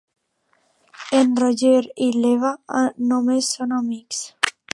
En 1.19 1.27
Roger 1.41 1.83
i 2.07 2.07
l'Eva 2.17 2.53
només 3.13 3.51
són 3.59 3.77
amics. 3.83 4.25